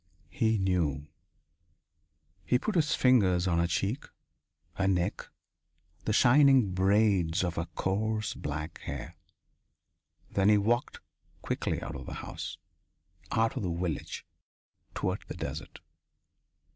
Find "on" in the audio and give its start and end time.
3.47-3.59